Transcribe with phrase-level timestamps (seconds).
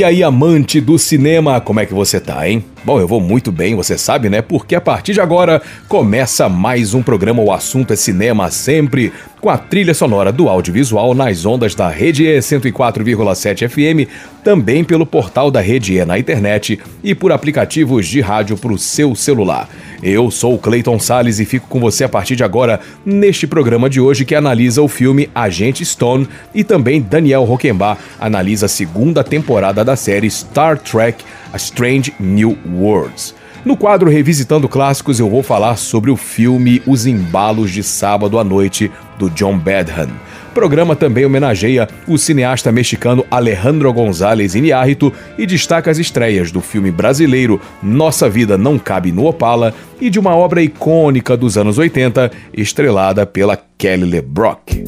[0.00, 2.64] E aí, amante do cinema, como é que você tá, hein?
[2.82, 4.40] Bom, eu vou muito bem, você sabe, né?
[4.40, 9.50] Porque a partir de agora começa mais um programa O Assunto é Cinema, sempre com
[9.50, 14.10] a trilha sonora do audiovisual nas ondas da Rede E 104,7 FM,
[14.44, 18.78] também pelo portal da Rede E na internet e por aplicativos de rádio para o
[18.78, 19.68] seu celular.
[20.02, 23.88] Eu sou o Clayton Sales e fico com você a partir de agora neste programa
[23.88, 29.22] de hoje que analisa o filme Agente Stone e também Daniel Roquembar analisa a segunda
[29.22, 31.22] temporada da série Star Trek
[31.52, 33.34] A Strange New Worlds.
[33.64, 38.44] No quadro Revisitando Clássicos, eu vou falar sobre o filme Os Embalos de Sábado à
[38.44, 40.08] Noite, do John Badham.
[40.50, 46.60] O programa também homenageia o cineasta mexicano Alejandro González Iñárritu e destaca as estreias do
[46.62, 51.76] filme brasileiro Nossa Vida Não Cabe no Opala e de uma obra icônica dos anos
[51.76, 54.84] 80, estrelada pela Kelly LeBrock.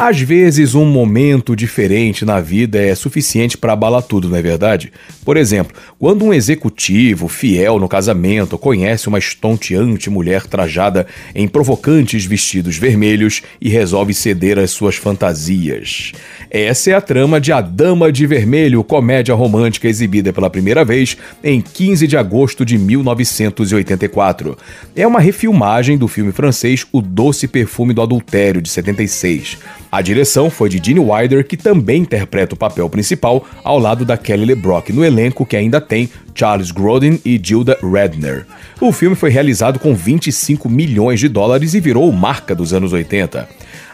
[0.00, 4.92] Às vezes, um momento diferente na vida é suficiente para abalar tudo, não é verdade?
[5.24, 12.24] Por exemplo, quando um executivo fiel no casamento conhece uma estonteante mulher trajada em provocantes
[12.24, 16.12] vestidos vermelhos e resolve ceder às suas fantasias.
[16.48, 21.16] Essa é a trama de A Dama de Vermelho, comédia romântica exibida pela primeira vez
[21.42, 24.56] em 15 de agosto de 1984.
[24.94, 29.58] É uma refilmagem do filme francês O Doce Perfume do Adultério, de 76.
[29.90, 34.18] A direção foi de Gene Wilder, que também interpreta o papel principal ao lado da
[34.18, 38.46] Kelly LeBrock no elenco que ainda tem Charles Grodin e Gilda Radner.
[38.80, 43.48] O filme foi realizado com 25 milhões de dólares e virou marca dos anos 80.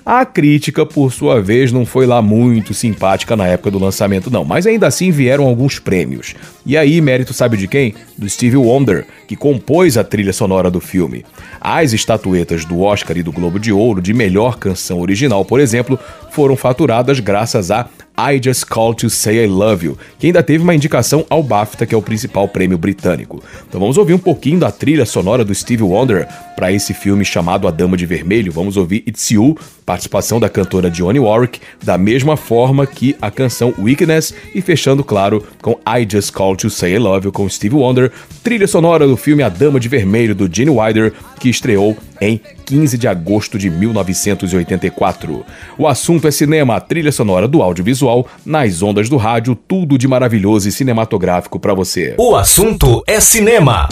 [0.07, 4.45] A crítica, por sua vez, não foi lá muito simpática na época do lançamento, não,
[4.45, 6.35] mas ainda assim vieram alguns prêmios.
[6.67, 7.95] E aí, mérito sabe de quem?
[8.19, 11.25] Do Stevie Wonder, que compôs a trilha sonora do filme.
[11.59, 15.99] As estatuetas do Oscar e do Globo de Ouro de melhor canção original, por exemplo,
[16.31, 20.63] foram faturadas graças a I Just Called to Say I Love You, que ainda teve
[20.63, 23.43] uma indicação ao BAFTA, que é o principal prêmio britânico.
[23.69, 27.67] Então vamos ouvir um pouquinho da trilha sonora do Stevie Wonder para esse filme chamado
[27.67, 28.53] A Dama de Vermelho.
[28.53, 33.75] Vamos ouvir It's You, participação da cantora Dionne Warwick, da mesma forma que a canção
[33.79, 37.77] Weakness e fechando, claro, com I Just Called to Say I Love You com Stevie
[37.77, 41.97] Wonder, trilha sonora do filme A Dama de Vermelho do Gene Wilder, que estreou
[42.29, 45.45] em 15 de agosto de 1984.
[45.79, 50.69] O assunto é cinema, trilha sonora do audiovisual, nas ondas do rádio, tudo de maravilhoso
[50.69, 52.15] e cinematográfico para você.
[52.19, 53.89] O assunto é cinema.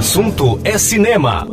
[0.00, 1.46] Assunto é cinema.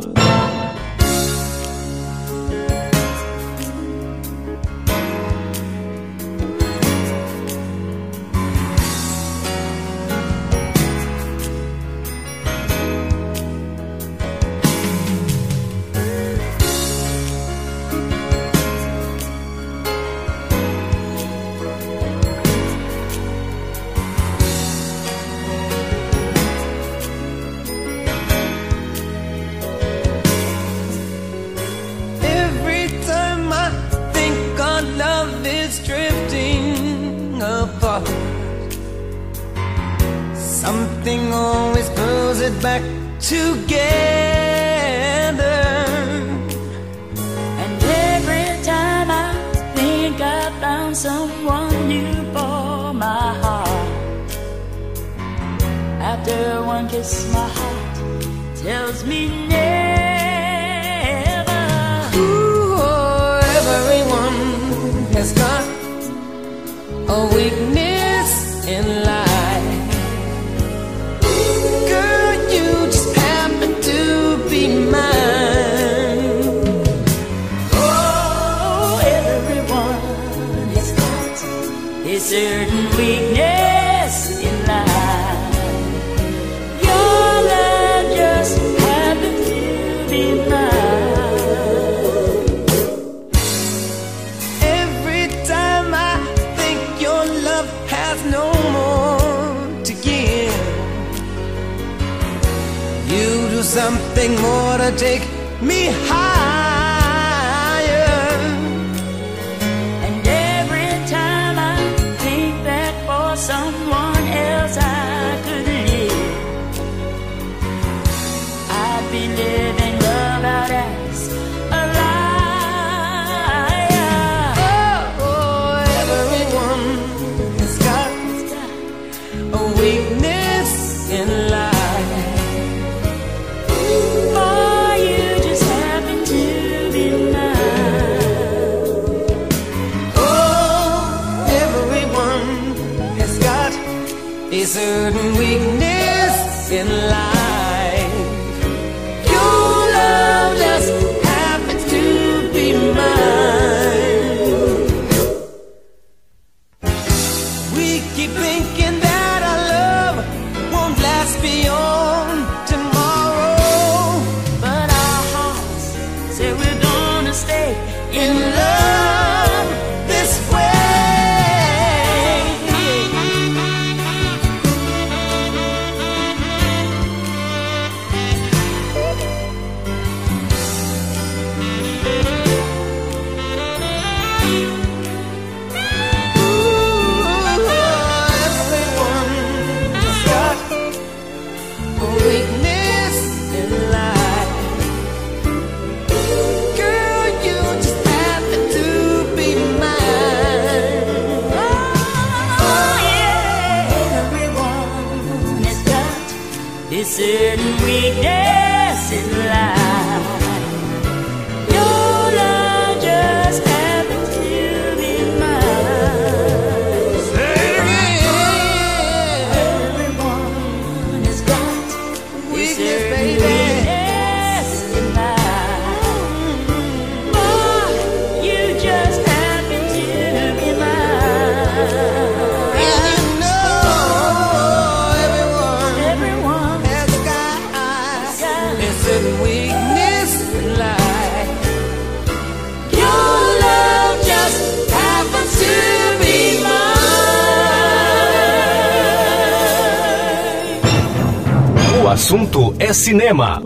[252.94, 253.60] cinema.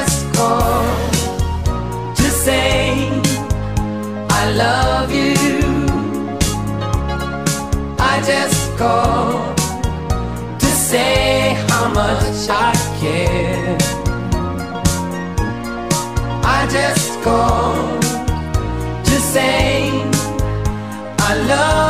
[0.00, 0.84] just call
[2.14, 3.08] to say
[4.40, 5.34] I love you.
[8.12, 9.54] I just call
[10.62, 13.76] to say how much I care.
[16.56, 18.00] I just call
[19.08, 19.90] to say
[21.28, 21.89] I love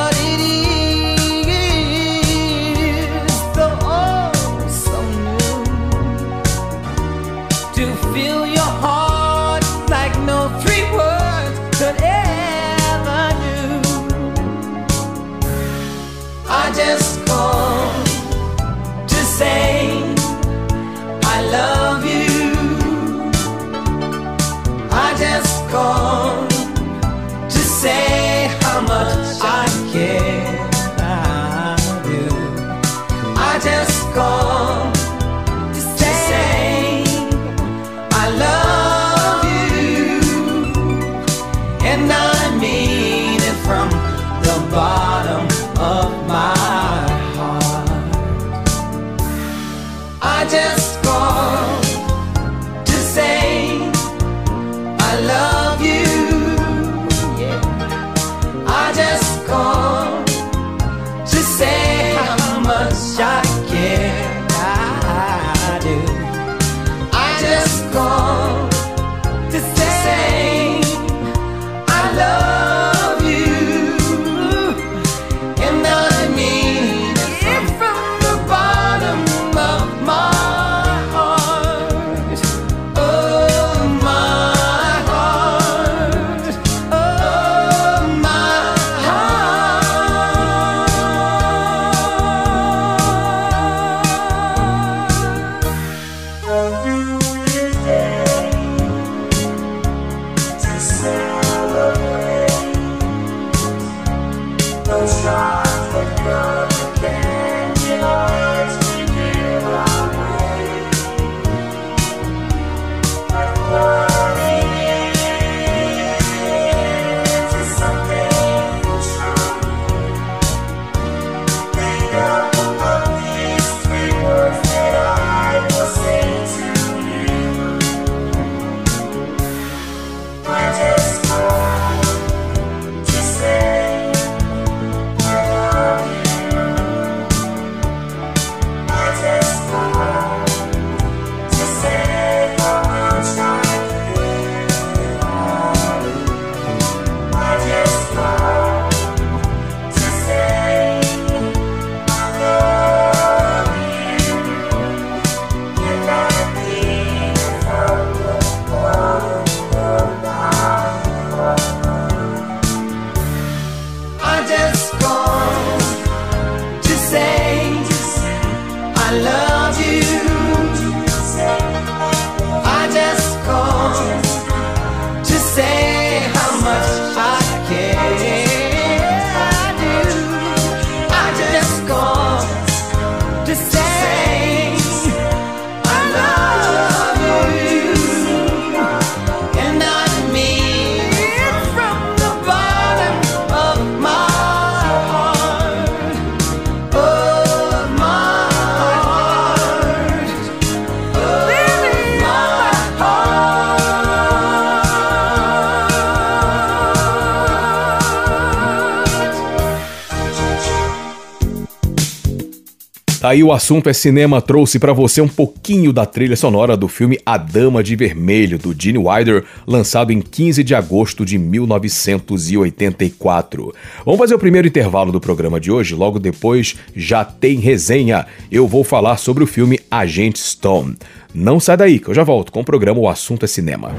[213.31, 217.17] Aí o assunto é cinema trouxe pra você um pouquinho da trilha sonora do filme
[217.25, 223.73] A Dama de Vermelho do Gene Wilder, lançado em 15 de agosto de 1984.
[224.05, 228.27] Vamos fazer o primeiro intervalo do programa de hoje, logo depois já tem resenha.
[228.51, 230.97] Eu vou falar sobre o filme Agente Stone.
[231.33, 233.95] Não sai daí que eu já volto com o programa O Assunto é Cinema.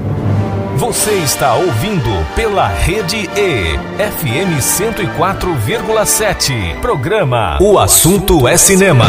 [0.75, 3.77] Você está ouvindo pela Rede E,
[4.09, 6.79] FM 104,7.
[6.81, 9.05] Programa O Assunto é Cinema.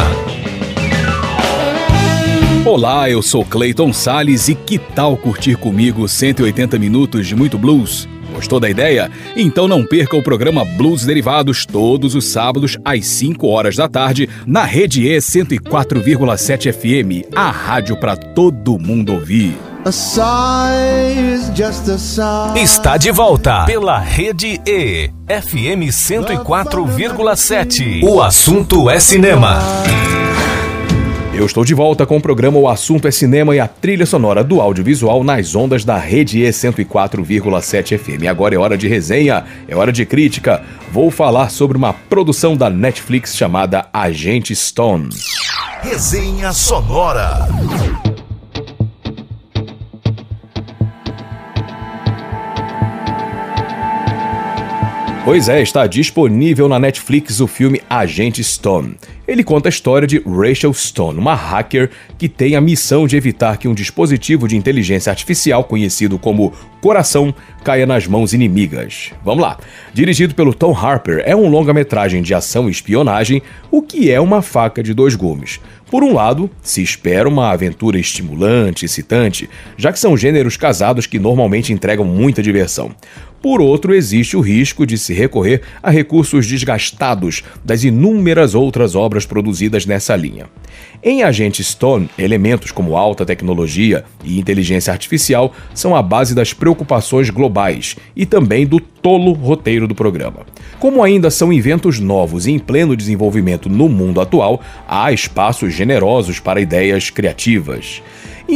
[2.67, 8.07] Olá, eu sou Clayton Sales e que tal curtir comigo 180 minutos de muito blues?
[8.35, 9.11] Gostou da ideia?
[9.35, 14.29] Então não perca o programa Blues Derivados todos os sábados às 5 horas da tarde
[14.47, 19.57] na Rede E 104,7 FM, a rádio para todo mundo ouvir.
[19.87, 22.59] A sigh is just a sigh.
[22.59, 28.03] Está de volta pela Rede E, FM 104,7.
[28.03, 29.59] O assunto é cinema.
[31.35, 34.43] Eu estou de volta com o programa O Assunto é Cinema e a trilha sonora
[34.43, 38.27] do audiovisual nas ondas da Rede E 104,7 FM.
[38.27, 40.63] Agora é hora de resenha, é hora de crítica.
[40.91, 45.11] Vou falar sobre uma produção da Netflix chamada Agente Stone.
[45.83, 47.47] Resenha sonora.
[55.25, 58.95] Pois é, está disponível na Netflix o filme Agente Stone.
[59.27, 63.57] Ele conta a história de Rachel Stone, uma hacker que tem a missão de evitar
[63.57, 69.11] que um dispositivo de inteligência artificial conhecido como Coração caia nas mãos inimigas.
[69.25, 69.59] Vamos lá.
[69.95, 74.43] Dirigido pelo Tom Harper, é um longa-metragem de ação e espionagem, o que é uma
[74.43, 75.59] faca de dois gumes.
[75.91, 81.19] Por um lado, se espera uma aventura estimulante, excitante, já que são gêneros casados que
[81.19, 82.95] normalmente entregam muita diversão.
[83.45, 89.27] Por outro, existe o risco de se recorrer a recursos desgastados das inúmeras outras obras
[89.27, 90.47] produzidas nessa linha.
[91.03, 97.29] Em Agente Stone, elementos como alta tecnologia e inteligência artificial são a base das preocupações
[97.29, 97.54] globais
[98.17, 100.41] e também do tolo roteiro do programa.
[100.79, 106.41] Como ainda são inventos novos e em pleno desenvolvimento no mundo atual, há espaços generosos
[106.41, 108.03] para ideias criativas.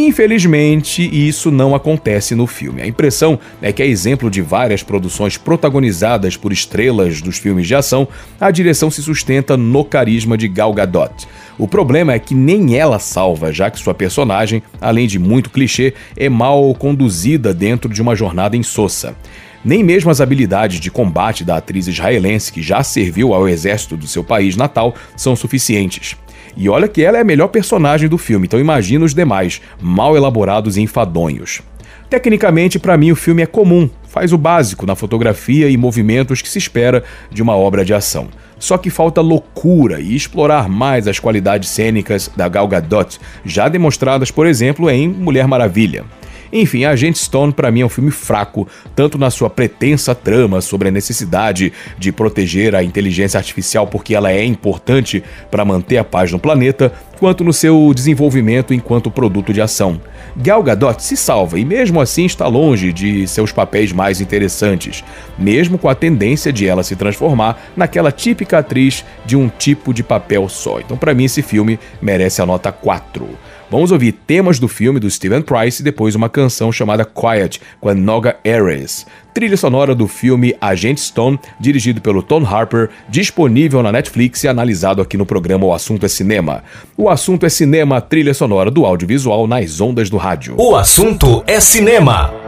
[0.07, 2.81] Infelizmente, isso não acontece no filme.
[2.81, 7.75] A impressão é que, a exemplo de várias produções protagonizadas por estrelas dos filmes de
[7.75, 8.07] ação,
[8.41, 11.27] a direção se sustenta no carisma de Gal Gadot.
[11.59, 15.93] O problema é que nem ela salva, já que sua personagem, além de muito clichê,
[16.17, 19.17] é mal conduzida dentro de uma jornada insossa.
[19.65, 24.07] Nem mesmo as habilidades de combate da atriz israelense que já serviu ao exército do
[24.07, 26.17] seu país natal são suficientes.
[26.57, 30.17] E olha que ela é a melhor personagem do filme, então imagina os demais, mal
[30.17, 31.63] elaborados e enfadonhos.
[32.11, 36.49] Tecnicamente, para mim, o filme é comum, faz o básico na fotografia e movimentos que
[36.49, 38.29] se espera de uma obra de ação.
[38.59, 44.31] Só que falta loucura e explorar mais as qualidades cênicas da Gal Gadot, já demonstradas,
[44.31, 46.05] por exemplo, em Mulher Maravilha.
[46.53, 50.89] Enfim, Agente Stone para mim é um filme fraco, tanto na sua pretensa trama sobre
[50.89, 56.33] a necessidade de proteger a inteligência artificial porque ela é importante para manter a paz
[56.33, 60.01] no planeta, quanto no seu desenvolvimento enquanto produto de ação.
[60.37, 65.05] Gal Gadot se salva e mesmo assim está longe de seus papéis mais interessantes,
[65.37, 70.03] mesmo com a tendência de ela se transformar naquela típica atriz de um tipo de
[70.03, 70.79] papel só.
[70.81, 73.29] Então, para mim, esse filme merece a nota 4.
[73.71, 77.91] Vamos ouvir temas do filme do Steven Price e depois uma canção chamada Quiet, com
[77.91, 79.07] a Noga Ares.
[79.35, 85.03] Trilha sonora do filme Agente Stone, dirigido pelo Tom Harper, disponível na Netflix e analisado
[85.03, 86.65] aqui no programa O Assunto é Cinema.
[86.97, 90.55] O Assunto é Cinema, trilha sonora do audiovisual nas ondas do rádio.
[90.57, 92.48] O assunto é cinema.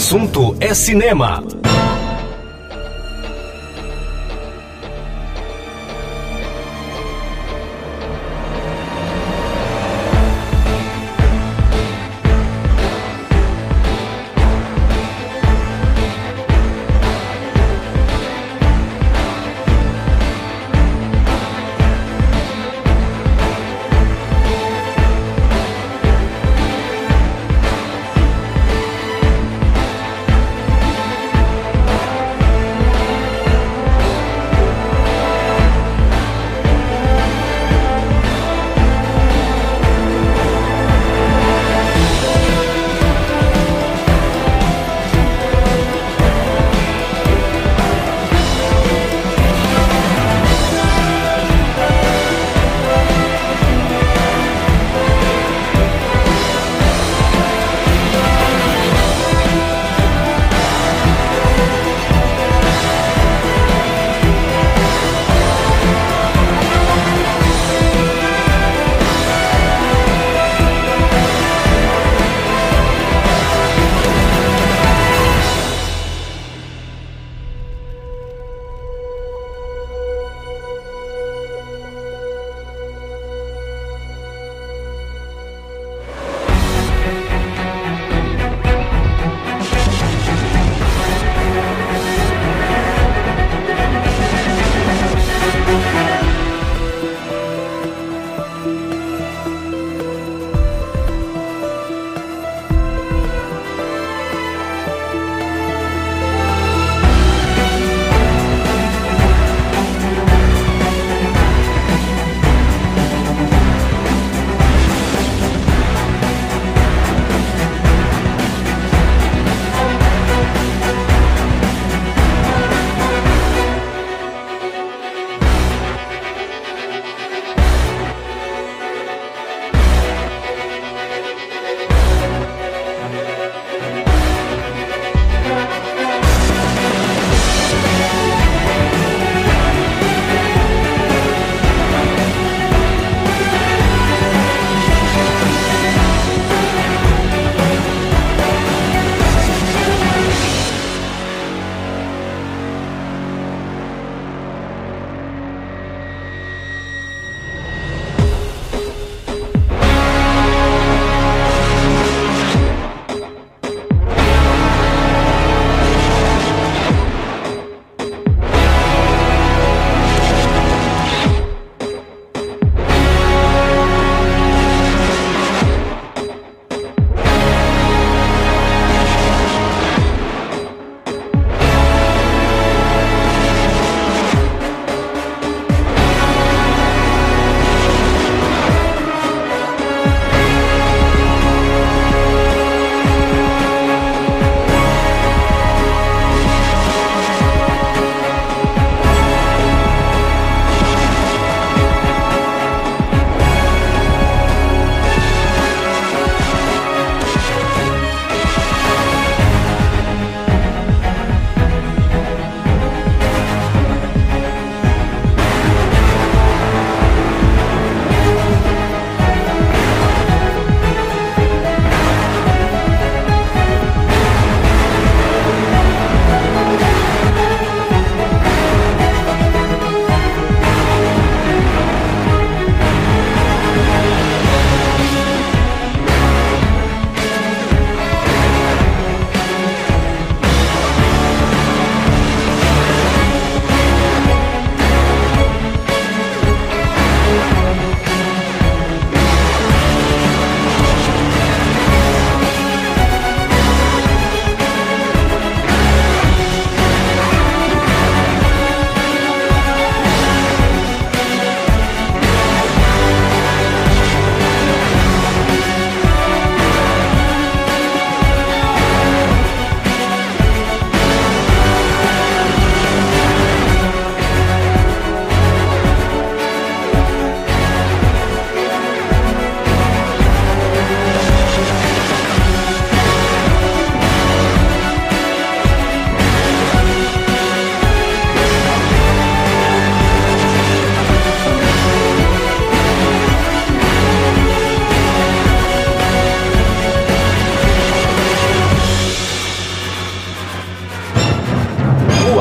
[0.00, 1.44] Assunto é cinema.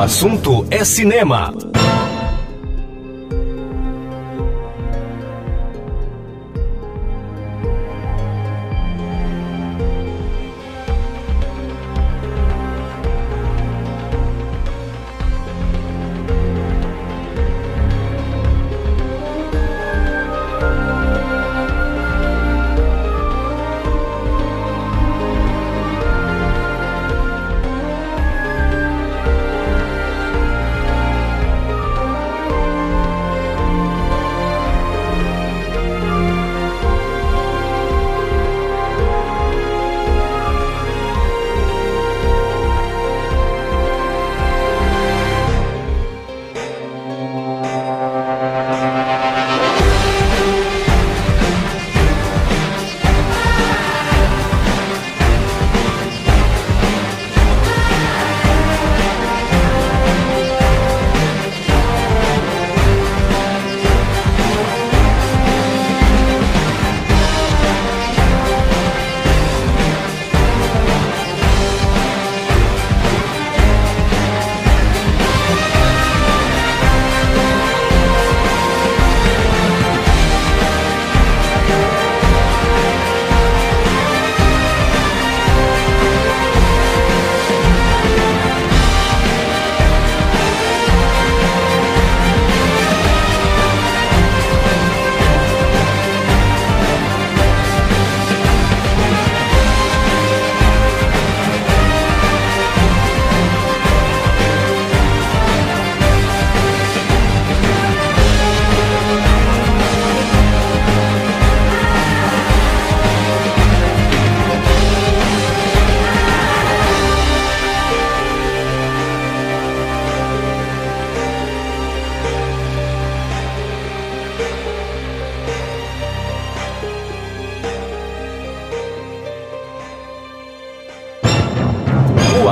[0.09, 1.53] Assunto é cinema.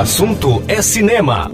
[0.07, 1.51] Assunto é cinema.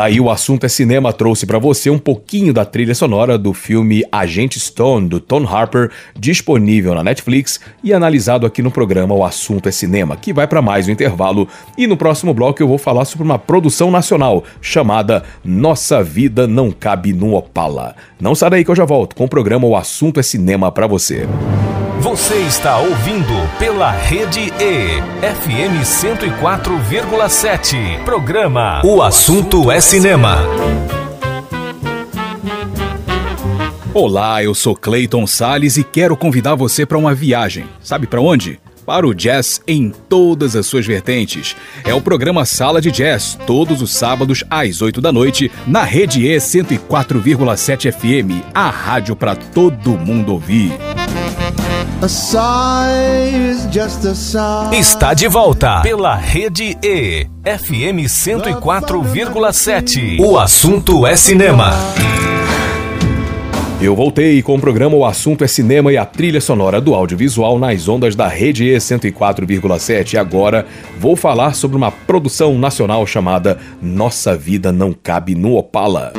[0.00, 3.52] Tá aí o assunto é cinema trouxe pra você um pouquinho da trilha sonora do
[3.52, 5.90] filme Agente Stone do Tom Harper,
[6.20, 10.60] disponível na Netflix e analisado aqui no programa O Assunto é Cinema, que vai pra
[10.60, 11.48] mais um intervalo
[11.78, 16.70] e no próximo bloco eu vou falar sobre uma produção nacional chamada Nossa Vida Não
[16.70, 17.96] Cabe no Opala.
[18.20, 20.86] Não sai daí que eu já volto com o programa O Assunto é Cinema pra
[20.86, 21.26] você.
[22.00, 28.02] Você está ouvindo pela Rede E, FM 104,7.
[28.04, 30.38] Programa O Assunto é Cinema.
[33.92, 37.64] Olá, eu sou Clayton Sales e quero convidar você para uma viagem.
[37.82, 38.60] Sabe para onde?
[38.86, 41.56] Para o jazz em todas as suas vertentes.
[41.84, 46.24] É o programa Sala de Jazz, todos os sábados às 8 da noite, na Rede
[46.24, 50.70] E 104,7 FM, a rádio para todo mundo ouvir.
[52.00, 54.72] A sigh is just a sigh.
[54.72, 60.20] Está de volta pela Rede E, FM 104,7.
[60.20, 61.72] O assunto é cinema.
[63.82, 67.58] Eu voltei com o programa O Assunto é Cinema e a trilha sonora do audiovisual
[67.58, 70.12] nas ondas da Rede E 104,7.
[70.12, 70.66] E agora
[70.98, 76.12] vou falar sobre uma produção nacional chamada Nossa Vida Não Cabe no Opala.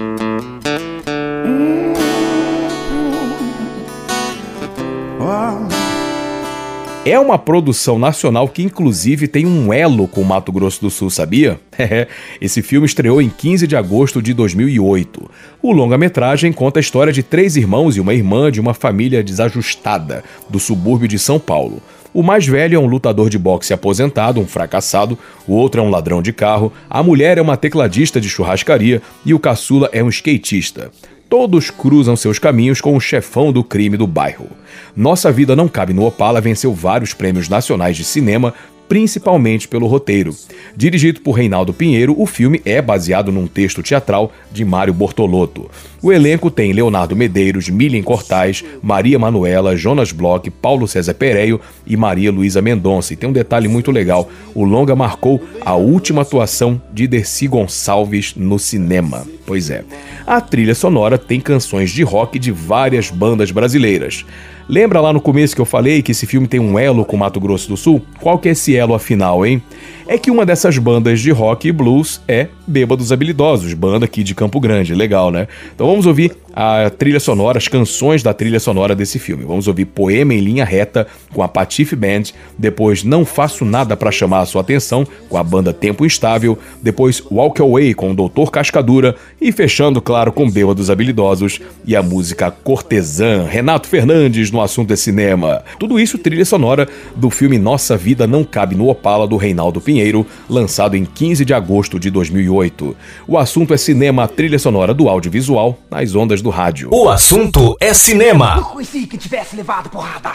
[7.04, 11.10] É uma produção nacional que inclusive tem um elo com o Mato Grosso do Sul,
[11.10, 11.60] sabia?
[12.39, 15.28] Esse filme estreou em 15 de agosto de 2008.
[15.64, 20.24] O longa-metragem conta a história de três irmãos e uma irmã de uma família desajustada
[20.47, 21.82] do subúrbio de São Paulo.
[22.14, 25.89] O mais velho é um lutador de boxe aposentado, um fracassado, o outro é um
[25.89, 30.10] ladrão de carro, a mulher é uma tecladista de churrascaria e o caçula é um
[30.10, 30.91] skatista.
[31.32, 34.49] Todos cruzam seus caminhos com o chefão do crime do bairro.
[34.93, 38.53] Nossa Vida Não Cabe no Opala venceu vários prêmios nacionais de cinema,
[38.91, 40.35] principalmente pelo roteiro.
[40.75, 45.71] Dirigido por Reinaldo Pinheiro, o filme é baseado num texto teatral de Mário Bortolotto.
[46.01, 51.95] O elenco tem Leonardo Medeiros, Milian Cortais, Maria Manuela, Jonas Bloch, Paulo César Pereio e
[51.95, 53.13] Maria Luísa Mendonça.
[53.13, 58.35] E tem um detalhe muito legal: o longa marcou a última atuação de Dercy Gonçalves
[58.35, 59.25] no cinema.
[59.45, 59.85] Pois é.
[60.27, 64.25] A trilha sonora tem canções de rock de várias bandas brasileiras.
[64.68, 67.39] Lembra lá no começo que eu falei que esse filme tem um elo com Mato
[67.39, 68.01] Grosso do Sul?
[68.20, 69.62] Qual que é esse elo afinal, hein?
[70.07, 74.36] É que uma dessas bandas de rock e blues é Bêbados Habilidosos, banda aqui de
[74.36, 75.47] Campo Grande, legal, né?
[75.74, 79.45] Então vamos ouvir a trilha sonora, as canções da trilha sonora desse filme.
[79.45, 82.24] Vamos ouvir Poema em Linha Reta com a Patife Band,
[82.57, 87.24] depois Não Faço Nada para Chamar a Sua Atenção com a banda Tempo Instável, depois
[87.32, 92.51] Walk Away com o Doutor Cascadura e fechando, claro, com Bêbados Habilidosos e a música
[92.51, 95.64] Cortesã, Renato Fernandes no assunto é cinema.
[95.80, 100.26] Tudo isso trilha sonora do filme Nossa Vida Não Cabe no Opala do Reinaldo Pinheiro,
[100.49, 102.95] lançado em 15 de agosto de 2008.
[103.28, 106.89] O assunto é cinema, trilha sonora do audiovisual nas ondas do rádio.
[106.91, 108.62] O assunto é cinema.
[108.64, 110.32] conheci que tivesse levado porrada.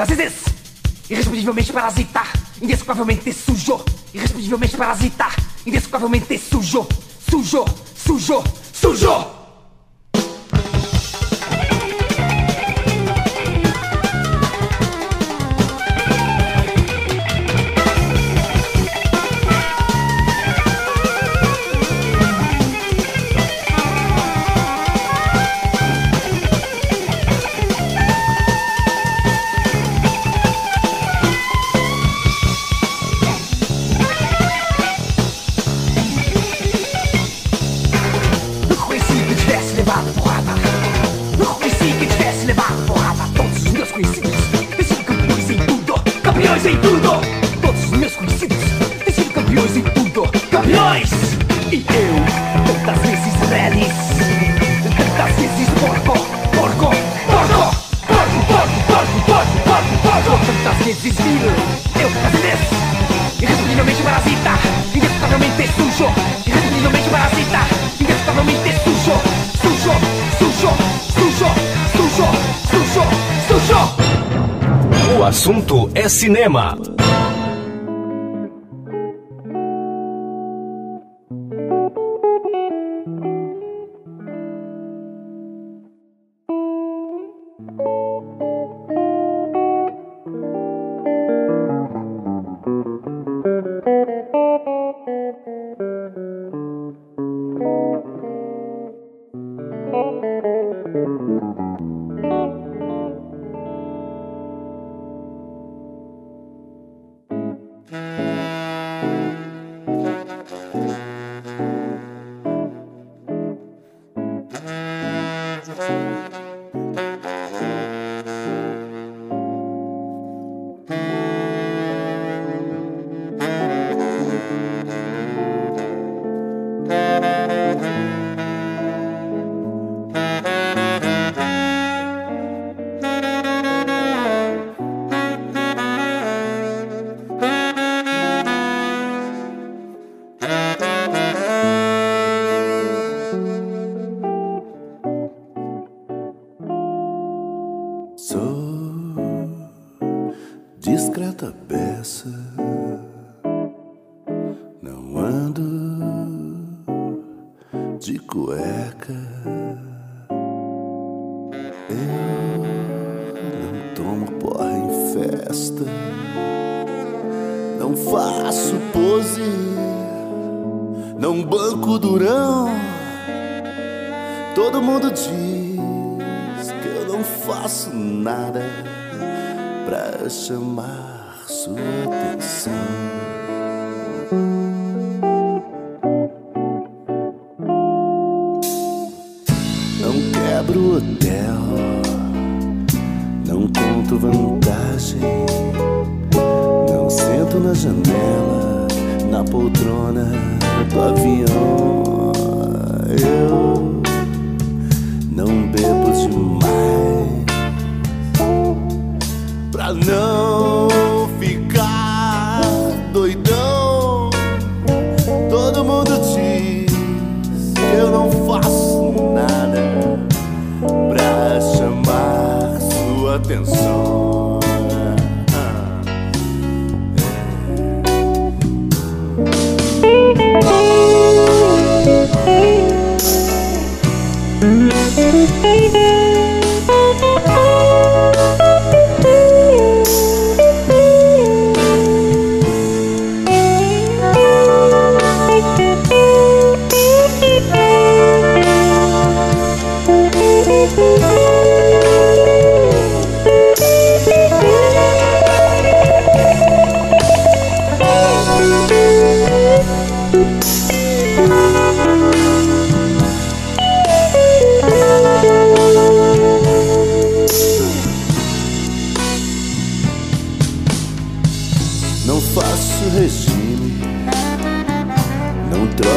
[0.00, 0.44] Eu tantas vezes.
[1.10, 2.22] Irrespondivelmente parasita,
[2.62, 3.84] indesculpavelmente sujo.
[4.14, 5.28] Irrespondivelmente parasita,
[5.66, 6.88] indesculpavelmente sujo.
[7.28, 8.42] Sujo, sujo,
[8.72, 9.08] sujo.
[9.08, 9.39] Não
[75.20, 76.78] O assunto é cinema.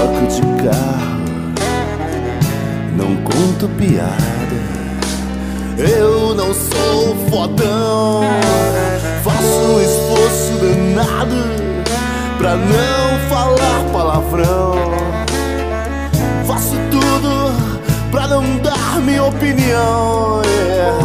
[0.04, 1.24] Troco de carro,
[2.98, 4.24] não conto piada.
[5.78, 8.22] Eu não sou fodão,
[9.24, 11.36] faço esforço danado
[12.38, 14.76] pra não falar palavrão.
[16.46, 17.54] Faço tudo
[18.12, 20.42] pra não dar minha opinião.
[20.46, 20.98] yeah.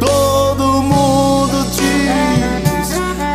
[0.00, 2.88] Todo mundo diz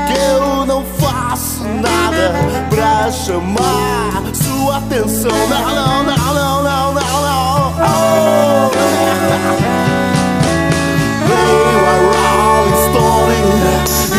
[0.08, 2.34] que eu não faço nada
[2.70, 3.90] pra chamar
[4.60, 5.32] sua atenção.
[5.32, 7.76] Não, não, não, não, não, não, não.
[7.80, 8.70] Oh.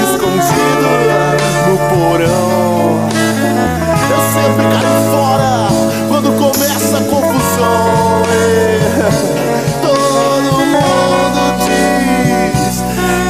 [0.03, 0.91] Escondido
[1.68, 3.09] no porão.
[4.11, 5.53] Eu sempre caio fora
[6.09, 8.22] quando começa a confusão.
[9.82, 12.74] Todo mundo diz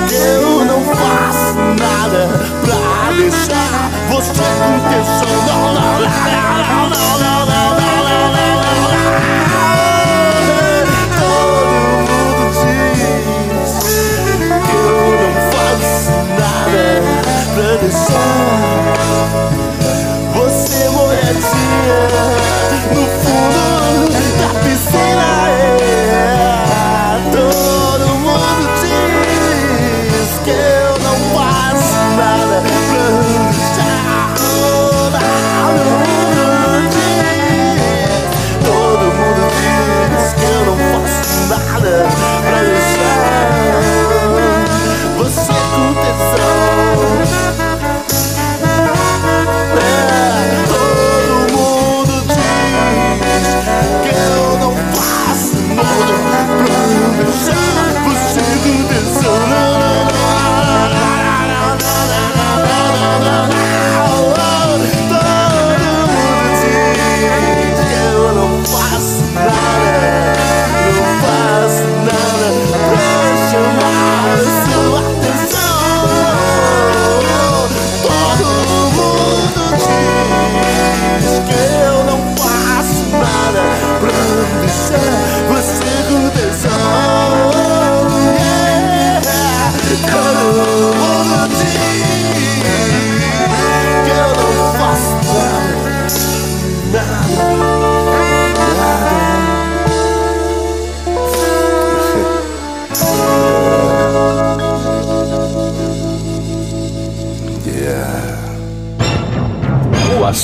[0.09, 2.21] que eu não faço nada
[2.63, 5.35] pra deixar você com tesão.
[5.47, 6.00] Não, não,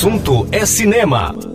[0.06, 1.45] assunto é cinema.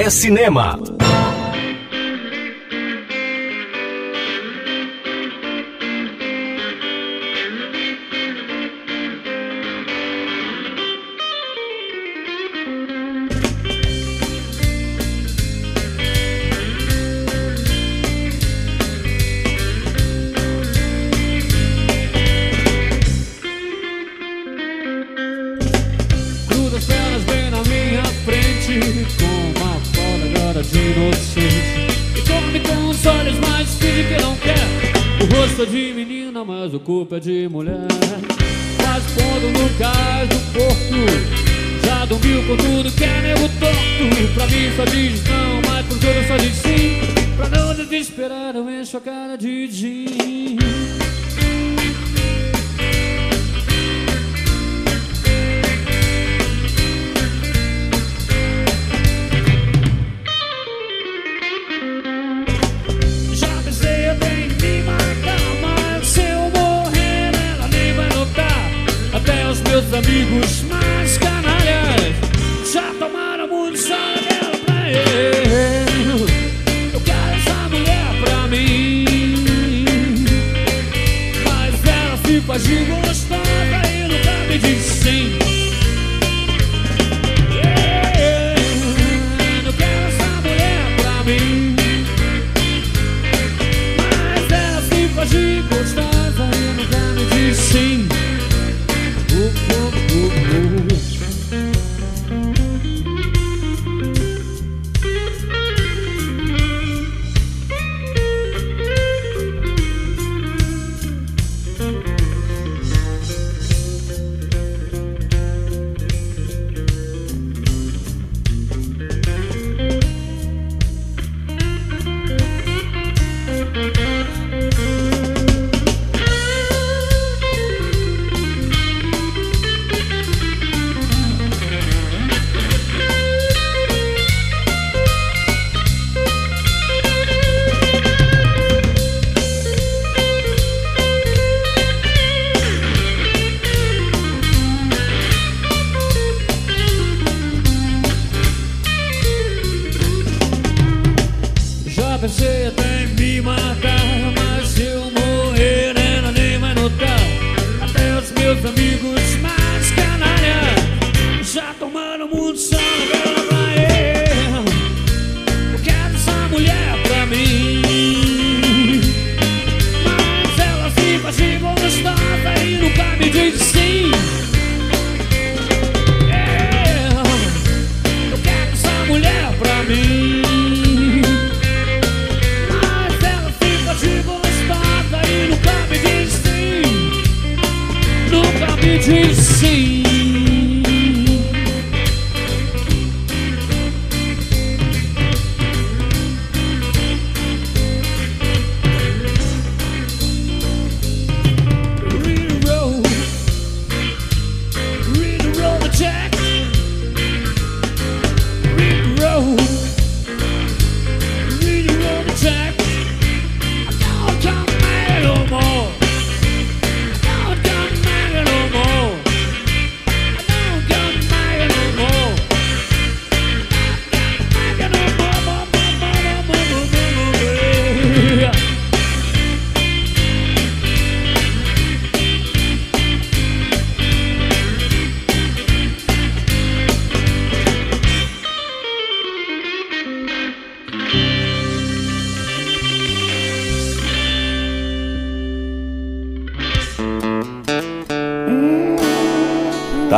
[0.00, 0.78] É cinema.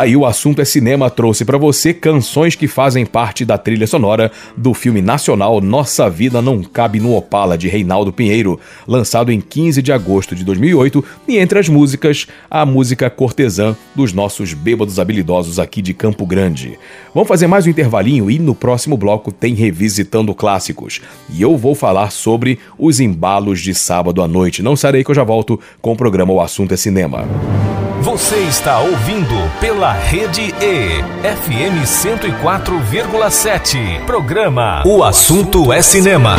[0.02, 4.32] Aí o assunto é cinema trouxe pra você canções que fazem parte da trilha sonora
[4.56, 9.80] do filme nacional Nossa Vida Não Cabe no Opala de Reinaldo Pinheiro, lançado em 15
[9.80, 15.60] de agosto de 2008, e entre as músicas, a música Cortesã dos nossos bêbados habilidosos
[15.60, 16.76] aqui de Campo Grande.
[17.14, 21.00] Vamos fazer mais um intervalinho e no próximo bloco tem revisitando clássicos.
[21.30, 24.64] E eu vou falar sobre os embalos de sábado à noite.
[24.64, 27.24] Não sarei que eu já volto com o programa O Assunto é Cinema.
[28.02, 34.04] Você está ouvindo pela Rede E, FM 104,7.
[34.06, 36.36] Programa O Assunto é Cinema.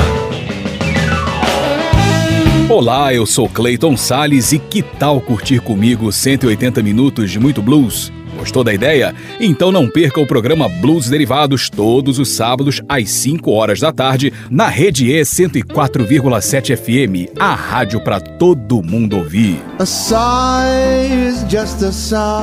[2.70, 8.12] Olá, eu sou Clayton Sales e que tal curtir comigo 180 minutos de muito blues?
[8.38, 9.14] Gostou da ideia?
[9.40, 14.34] Então não perca o programa Blues Derivados todos os sábados às 5 horas da tarde
[14.50, 19.62] na Rede E 104,7 FM, a rádio para todo mundo ouvir.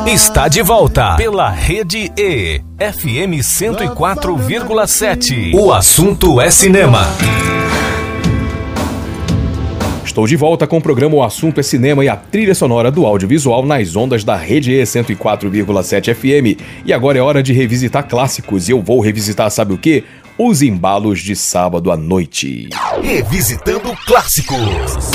[0.07, 5.55] Está de volta pela Rede E, FM 104,7.
[5.55, 7.07] O assunto é cinema.
[10.05, 13.07] Estou de volta com o programa O Assunto é Cinema e a trilha sonora do
[13.07, 16.61] audiovisual nas ondas da Rede E 104,7 FM.
[16.84, 20.05] E agora é hora de revisitar clássicos e eu vou revisitar, sabe o quê?
[20.38, 22.70] Os embalos de sábado à noite.
[23.03, 25.11] Revisitando clássicos.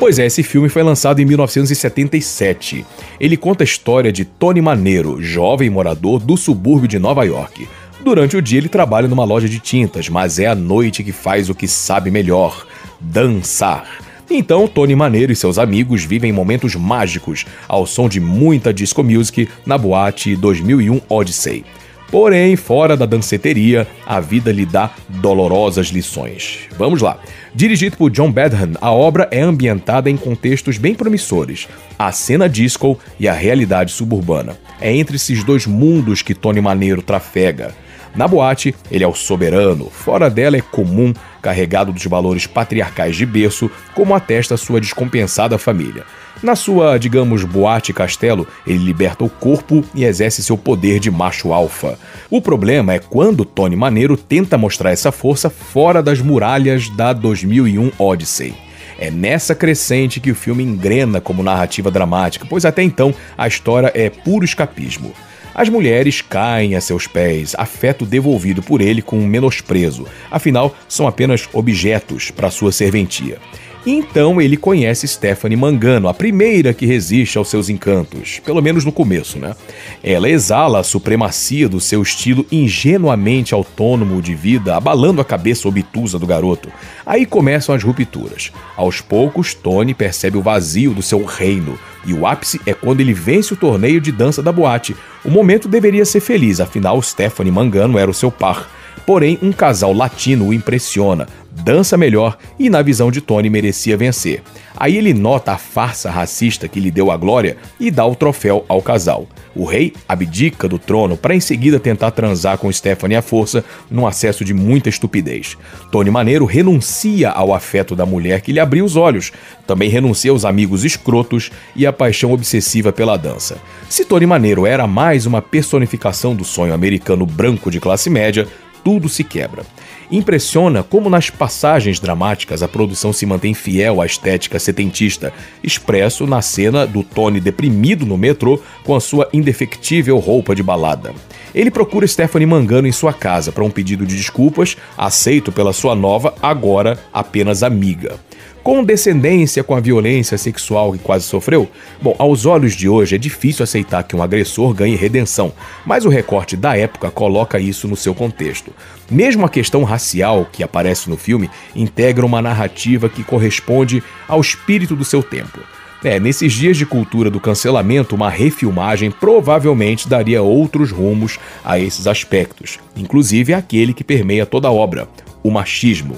[0.00, 2.86] Pois é, esse filme foi lançado em 1977.
[3.20, 7.68] Ele conta a história de Tony Maneiro, jovem morador do subúrbio de Nova York.
[8.02, 11.50] Durante o dia ele trabalha numa loja de tintas, mas é à noite que faz
[11.50, 12.66] o que sabe melhor:
[12.98, 13.86] dançar.
[14.30, 19.48] Então, Tony Maneiro e seus amigos vivem momentos mágicos ao som de muita disco music
[19.66, 21.64] na boate 2001 Odyssey.
[22.10, 26.60] Porém, fora da danceteria, a vida lhe dá dolorosas lições.
[26.76, 27.18] Vamos lá.
[27.54, 32.98] Dirigido por John Badham, a obra é ambientada em contextos bem promissores: a cena disco
[33.18, 34.56] e a realidade suburbana.
[34.80, 37.74] É entre esses dois mundos que Tony Maneiro trafega.
[38.14, 43.24] Na boate, ele é o soberano, fora dela é comum, carregado dos valores patriarcais de
[43.24, 46.04] berço, como atesta sua descompensada família.
[46.42, 51.52] Na sua, digamos, boate castelo, ele liberta o corpo e exerce seu poder de macho
[51.52, 51.98] alfa.
[52.30, 57.92] O problema é quando Tony Maneiro tenta mostrar essa força fora das muralhas da 2001
[57.98, 58.54] Odyssey.
[58.98, 63.92] É nessa crescente que o filme engrena como narrativa dramática, pois até então a história
[63.94, 65.12] é puro escapismo.
[65.54, 71.48] As mulheres caem a seus pés, afeto devolvido por ele com menosprezo, afinal são apenas
[71.52, 73.38] objetos para sua serventia.
[73.86, 78.92] Então ele conhece Stephanie Mangano, a primeira que resiste aos seus encantos, pelo menos no
[78.92, 79.56] começo, né?
[80.04, 86.18] Ela exala a supremacia do seu estilo ingenuamente autônomo de vida, abalando a cabeça obtusa
[86.18, 86.70] do garoto.
[87.06, 88.52] Aí começam as rupturas.
[88.76, 93.14] Aos poucos, Tony percebe o vazio do seu reino, e o ápice é quando ele
[93.14, 94.94] vence o torneio de dança da boate.
[95.24, 98.70] O momento deveria ser feliz, afinal Stephanie Mangano era o seu par.
[99.06, 104.42] Porém, um casal latino o impressiona, dança melhor e, na visão de Tony, merecia vencer.
[104.76, 108.64] Aí ele nota a farsa racista que lhe deu a glória e dá o troféu
[108.68, 109.26] ao casal.
[109.54, 114.06] O rei abdica do trono para em seguida tentar transar com Stephanie à força, num
[114.06, 115.58] acesso de muita estupidez.
[115.90, 119.32] Tony Maneiro renuncia ao afeto da mulher que lhe abriu os olhos,
[119.66, 123.58] também renuncia aos amigos escrotos e à paixão obsessiva pela dança.
[123.88, 128.46] Se Tony Maneiro era mais uma personificação do sonho americano branco de classe média,
[128.84, 129.64] tudo se quebra.
[130.10, 135.32] Impressiona como nas passagens dramáticas a produção se mantém fiel à estética setentista,
[135.62, 141.14] expresso na cena do Tony deprimido no metrô com a sua indefectível roupa de balada.
[141.54, 145.94] Ele procura Stephanie Mangano em sua casa para um pedido de desculpas, aceito pela sua
[145.94, 148.18] nova, agora apenas amiga
[148.62, 151.68] condescendência com a violência sexual que quase sofreu?
[152.00, 155.52] Bom, aos olhos de hoje é difícil aceitar que um agressor ganhe redenção,
[155.84, 158.72] mas o recorte da época coloca isso no seu contexto.
[159.10, 164.94] Mesmo a questão racial que aparece no filme integra uma narrativa que corresponde ao espírito
[164.94, 165.58] do seu tempo.
[166.02, 172.06] É, nesses dias de cultura do cancelamento, uma refilmagem provavelmente daria outros rumos a esses
[172.06, 175.06] aspectos, inclusive aquele que permeia toda a obra,
[175.42, 176.16] o machismo.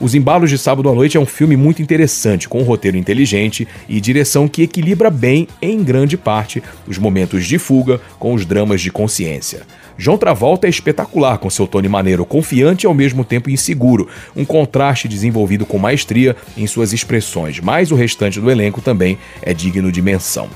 [0.00, 3.66] Os Embalos de Sábado à Noite é um filme muito interessante, com um roteiro inteligente
[3.88, 8.80] e direção que equilibra bem, em grande parte, os momentos de fuga com os dramas
[8.80, 9.62] de consciência.
[9.96, 14.44] João Travolta é espetacular com seu Tony maneiro, confiante e ao mesmo tempo inseguro, um
[14.44, 19.90] contraste desenvolvido com maestria em suas expressões, mas o restante do elenco também é digno
[19.90, 20.48] de menção.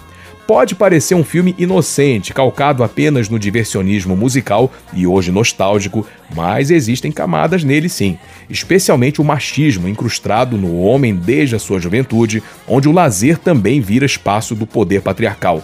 [0.47, 7.13] Pode parecer um filme inocente, calcado apenas no diversionismo musical e hoje nostálgico, mas existem
[7.13, 8.19] camadas nele sim,
[8.51, 14.05] especialmente o machismo incrustado no homem desde a sua juventude, onde o lazer também vira
[14.05, 15.63] espaço do poder patriarcal.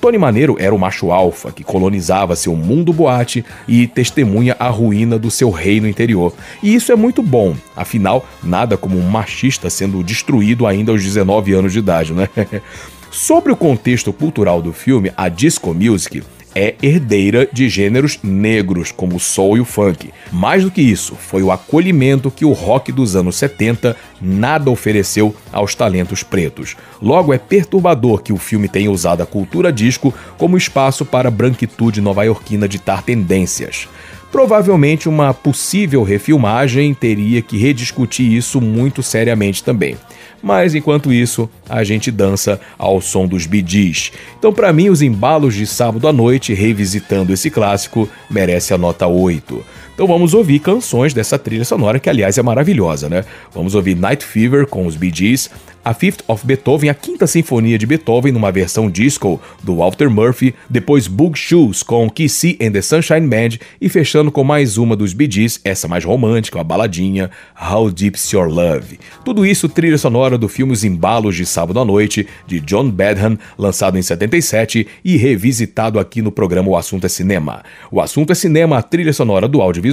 [0.00, 5.18] Tony Maneiro era o macho alfa que colonizava seu mundo boate e testemunha a ruína
[5.18, 6.32] do seu reino interior.
[6.62, 11.52] E isso é muito bom, afinal, nada como um machista sendo destruído ainda aos 19
[11.52, 12.28] anos de idade, né?
[13.10, 16.22] Sobre o contexto cultural do filme, a disco music
[16.54, 20.12] é herdeira de gêneros negros, como o soul e o funk.
[20.30, 25.34] Mais do que isso, foi o acolhimento que o rock dos anos 70 nada ofereceu
[25.52, 26.76] aos talentos pretos.
[27.02, 31.32] Logo, é perturbador que o filme tenha usado a cultura disco como espaço para a
[31.32, 33.88] branquitude nova-iorquina ditar tendências.
[34.30, 39.96] Provavelmente uma possível refilmagem teria que rediscutir isso muito seriamente também.
[40.42, 44.10] Mas enquanto isso, a gente dança ao som dos bidis.
[44.38, 49.06] Então, para mim, os embalos de sábado à noite, revisitando esse clássico, merece a nota
[49.06, 49.62] 8.
[50.00, 53.22] Então vamos ouvir canções dessa trilha sonora, que aliás é maravilhosa, né?
[53.52, 55.50] Vamos ouvir Night Fever com os Bee Gees,
[55.84, 60.54] a Fifth of Beethoven, a quinta sinfonia de Beethoven numa versão disco do Walter Murphy,
[60.70, 65.12] depois Bug Shoes com Kissy and the Sunshine Band e fechando com mais uma dos
[65.12, 67.30] Bee Gees, essa mais romântica, uma baladinha,
[67.60, 68.98] How Deep's Your Love.
[69.22, 73.38] Tudo isso trilha sonora do filme Os Embalos de Sábado à Noite, de John Badham,
[73.58, 77.62] lançado em 77 e revisitado aqui no programa O Assunto é Cinema.
[77.90, 79.89] O Assunto é Cinema, a trilha sonora do audiovisual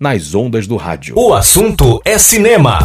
[0.00, 1.14] nas ondas do rádio.
[1.16, 2.78] O assunto é cinema.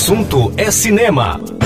[0.00, 1.59] Assunto é cinema.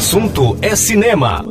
[0.00, 1.44] Assunto é cinema.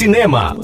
[0.00, 0.56] cinema.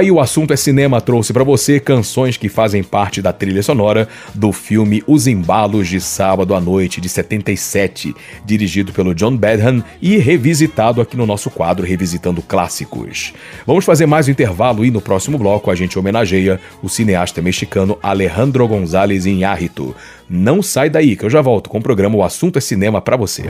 [0.00, 4.08] aí o assunto é cinema trouxe para você canções que fazem parte da trilha sonora
[4.34, 8.14] do filme Os Embalos de Sábado à Noite de 77,
[8.44, 13.34] dirigido pelo John Badham e revisitado aqui no nosso quadro Revisitando Clássicos.
[13.66, 17.98] Vamos fazer mais um intervalo e no próximo bloco a gente homenageia o cineasta mexicano
[18.02, 19.94] Alejandro González Iñárritu.
[20.28, 23.18] Não sai daí que eu já volto com o programa O Assunto é Cinema para
[23.18, 23.44] você.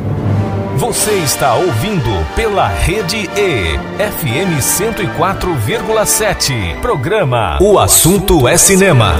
[0.80, 6.80] Você está ouvindo pela Rede E, FM 104,7.
[6.80, 9.16] Programa O Assunto é Cinema.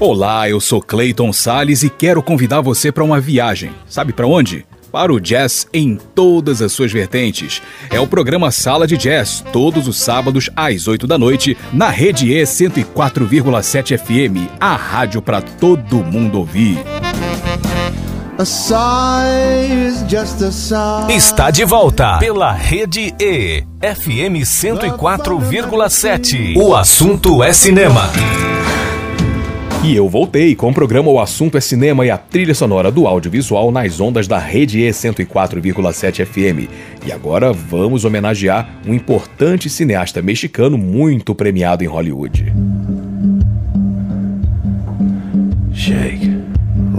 [0.00, 3.70] Olá, eu sou Clayton Sales e quero convidar você para uma viagem.
[3.86, 4.66] Sabe para onde?
[4.90, 7.62] Para o jazz em todas as suas vertentes.
[7.90, 12.32] É o programa Sala de Jazz, todos os sábados às 8 da noite, na Rede
[12.32, 16.78] E 104,7 FM, a rádio para todo mundo ouvir.
[21.08, 26.54] Está de volta pela Rede E, FM 104,7.
[26.54, 28.02] O assunto é cinema.
[29.82, 33.06] E eu voltei com o programa O Assunto é Cinema e a trilha sonora do
[33.06, 36.68] audiovisual nas ondas da Rede E 104,7 FM.
[37.06, 42.52] E agora vamos homenagear um importante cineasta mexicano muito premiado em Hollywood.
[45.72, 46.36] Shake.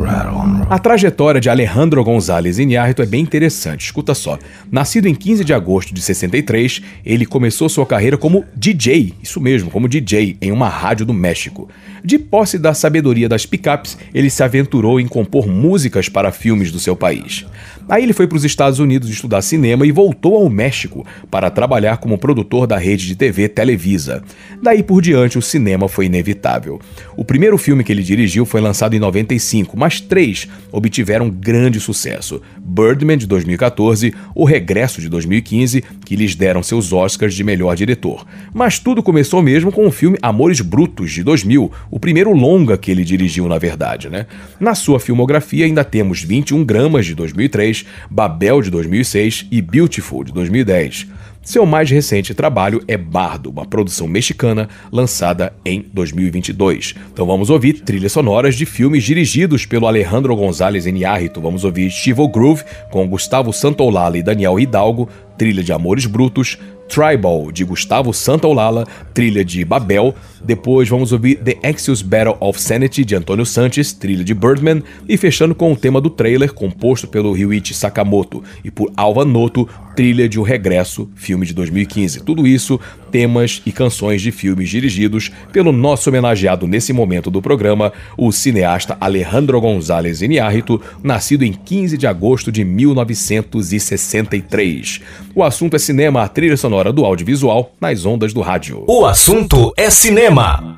[0.02, 0.47] Rattle.
[0.70, 3.86] A trajetória de Alejandro González Iñárritu é bem interessante.
[3.86, 4.38] Escuta só.
[4.70, 9.72] Nascido em 15 de agosto de 63, ele começou sua carreira como DJ, isso mesmo,
[9.72, 11.70] como DJ em uma rádio do México.
[12.04, 16.80] De posse da sabedoria das picapes, ele se aventurou em compor músicas para filmes do
[16.80, 17.46] seu país.
[17.90, 21.98] Aí ele foi para os Estados Unidos estudar cinema e voltou ao México para trabalhar
[21.98, 24.24] como produtor da rede de TV Televisa.
[24.62, 26.80] Daí por diante, o cinema foi inevitável.
[27.16, 32.42] O primeiro filme que ele dirigiu foi lançado em 95, mas três obtiveram grande sucesso:
[32.60, 38.26] Birdman de 2014, O Regresso de 2015, que lhes deram seus Oscars de melhor diretor.
[38.54, 42.92] Mas tudo começou mesmo com o filme Amores Brutos de 2000, o primeiro longa que
[42.92, 44.26] ele dirigiu, na verdade, né?
[44.60, 47.77] Na sua filmografia ainda temos 21 gramas de 2003,
[48.10, 51.08] Babel de 2006 e Beautiful de 2010.
[51.48, 56.94] Seu mais recente trabalho é Bardo, uma produção mexicana lançada em 2022.
[57.14, 61.40] Então vamos ouvir trilhas sonoras de filmes dirigidos pelo Alejandro González Iñárritu.
[61.40, 66.58] Vamos ouvir Chivo Groove com Gustavo Santaolalla e Daniel Hidalgo, trilha de Amores Brutos,
[66.88, 70.16] Tribal, de Gustavo Santaolalla, trilha de Babel.
[70.44, 74.82] Depois vamos ouvir The Axios Battle of Sanity, de Antônio Sanches, trilha de Birdman.
[75.08, 79.68] E fechando com o tema do trailer, composto pelo Ryuichi Sakamoto e por Alva Noto,
[79.98, 82.22] trilha de O Regresso, filme de 2015.
[82.22, 82.80] Tudo isso,
[83.12, 88.96] temas e canções de filmes dirigidos pelo nosso homenageado nesse momento do programa, o cineasta
[89.02, 95.02] Alejandro González Iñárritu, nascido em 15 de agosto de 1963.
[95.34, 98.84] O assunto é cinema, a trilha sonora do audiovisual nas ondas do rádio.
[98.88, 100.78] O assunto é cinema.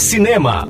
[0.00, 0.66] Cinema.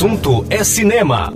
[0.00, 1.30] Assunto é cinema.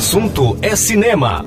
[0.00, 1.44] Assunto é cinema.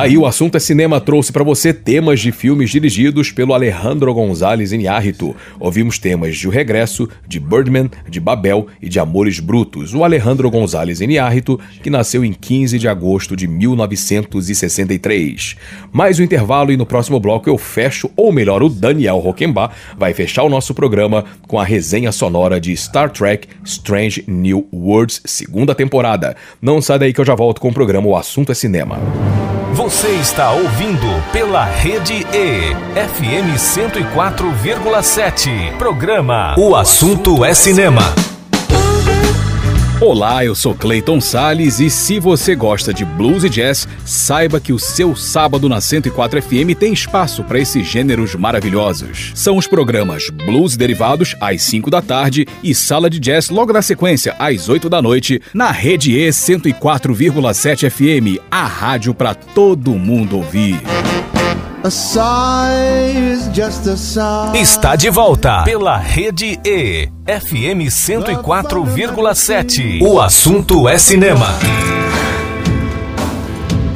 [0.00, 4.72] Aí o assunto é cinema trouxe para você temas de filmes dirigidos pelo Alejandro González
[4.72, 5.36] Iñárritu.
[5.58, 9.92] Ouvimos temas de O Regresso, de Birdman, de Babel e de Amores Brutos.
[9.92, 15.56] O Alejandro González Iñárritu, que nasceu em 15 de agosto de 1963.
[15.92, 20.14] Mais um intervalo e no próximo bloco eu fecho, ou melhor, o Daniel Roquembar vai
[20.14, 25.74] fechar o nosso programa com a resenha sonora de Star Trek Strange New Worlds, segunda
[25.74, 26.34] temporada.
[26.62, 28.98] Não sai daí que eu já volto com o programa O Assunto é Cinema.
[29.82, 35.74] Você está ouvindo pela Rede E, FM 104,7.
[35.78, 38.02] Programa O Assunto é Cinema.
[40.00, 44.72] Olá, eu sou Clayton Sales e se você gosta de blues e jazz, saiba que
[44.72, 49.30] o seu sábado na 104 FM tem espaço para esses gêneros maravilhosos.
[49.34, 53.82] São os programas Blues Derivados às 5 da tarde e Sala de Jazz logo na
[53.82, 60.38] sequência às 8 da noite na Rede E 104,7 FM, a rádio para todo mundo
[60.38, 60.80] ouvir.
[64.54, 70.02] Está de volta pela Rede E, FM 104,7.
[70.02, 71.46] O assunto é cinema.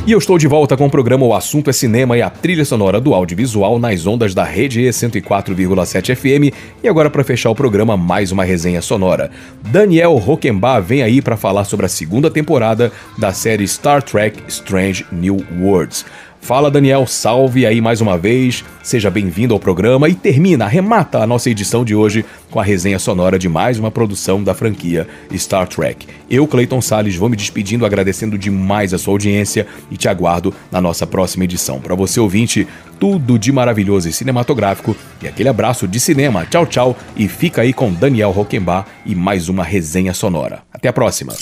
[0.07, 2.67] E eu estou de volta com o programa O Assunto é Cinema e a trilha
[2.67, 6.55] sonora do audiovisual nas ondas da Rede E 104,7 FM.
[6.83, 9.31] E agora, para fechar o programa, mais uma resenha sonora.
[9.63, 15.07] Daniel Roquembar vem aí para falar sobre a segunda temporada da série Star Trek Strange
[15.11, 16.05] New Worlds.
[16.45, 21.27] Fala Daniel, salve aí mais uma vez, seja bem-vindo ao programa e termina, arremata a
[21.27, 25.67] nossa edição de hoje com a resenha sonora de mais uma produção da franquia Star
[25.67, 26.07] Trek.
[26.29, 30.83] Eu, Clayton Sales, vou me despedindo agradecendo demais a sua audiência e te aguardo na
[30.83, 31.81] nossa próxima edição.
[31.81, 32.69] Para você ouvinte,
[33.01, 36.45] tudo de maravilhoso e cinematográfico e aquele abraço de cinema.
[36.45, 40.61] Tchau, tchau e fica aí com Daniel Roquembar e mais uma resenha sonora.
[40.71, 41.33] Até a próxima.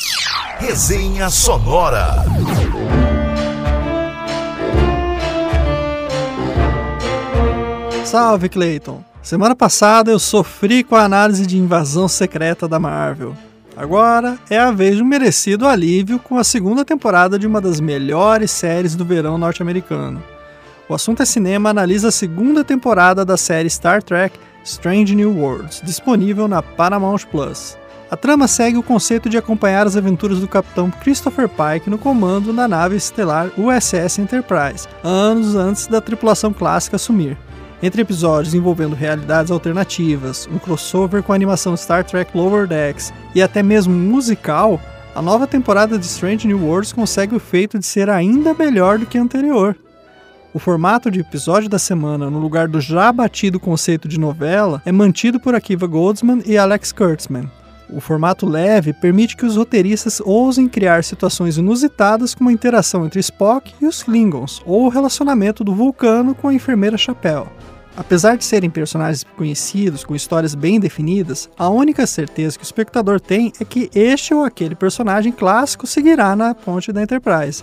[0.60, 2.24] Resenha sonora.
[8.12, 9.02] Salve, Clayton!
[9.22, 13.34] Semana passada eu sofri com a análise de invasão secreta da Marvel.
[13.74, 17.80] Agora é a vez de um merecido alívio com a segunda temporada de uma das
[17.80, 20.22] melhores séries do verão norte-americano.
[20.90, 25.80] O assunto é cinema analisa a segunda temporada da série Star Trek Strange New Worlds,
[25.82, 27.78] disponível na Paramount Plus.
[28.10, 32.52] A trama segue o conceito de acompanhar as aventuras do capitão Christopher Pike no comando
[32.52, 37.38] da nave estelar USS Enterprise, anos antes da tripulação clássica sumir.
[37.82, 43.42] Entre episódios envolvendo realidades alternativas, um crossover com a animação Star Trek Lower Decks e
[43.42, 44.80] até mesmo musical,
[45.16, 49.06] a nova temporada de Strange New Worlds consegue o feito de ser ainda melhor do
[49.06, 49.76] que a anterior.
[50.54, 54.92] O formato de episódio da semana, no lugar do já batido conceito de novela, é
[54.92, 57.50] mantido por Akiva Goldsman e Alex Kurtzman.
[57.90, 63.20] O formato leve permite que os roteiristas ousem criar situações inusitadas como a interação entre
[63.20, 67.48] Spock e os Klingons, ou o relacionamento do Vulcano com a enfermeira Chapéu.
[67.96, 73.20] Apesar de serem personagens conhecidos, com histórias bem definidas, a única certeza que o espectador
[73.20, 77.62] tem é que este ou aquele personagem clássico seguirá na ponte da Enterprise.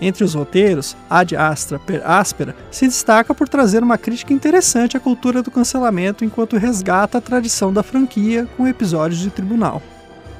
[0.00, 5.00] Entre os roteiros, Ad Astra per Aspera se destaca por trazer uma crítica interessante à
[5.00, 9.82] cultura do cancelamento enquanto resgata a tradição da franquia com episódios de tribunal.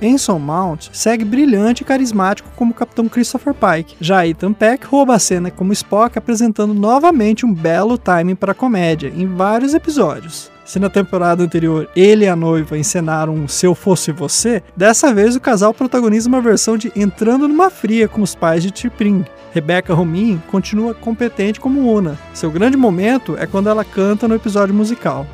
[0.00, 3.96] Enson Mount segue brilhante e carismático como Capitão Christopher Pike.
[4.00, 8.54] Já Ethan Peck rouba a cena como Spock apresentando novamente um belo timing para a
[8.54, 10.50] comédia em vários episódios.
[10.64, 15.14] Se na temporada anterior ele e a noiva encenaram um Se Eu Fosse Você, dessa
[15.14, 19.24] vez o casal protagoniza uma versão de Entrando numa Fria com os pais de T'Pring.
[19.54, 22.18] Rebecca Romin continua competente como Una.
[22.34, 25.26] Seu grande momento é quando ela canta no episódio musical.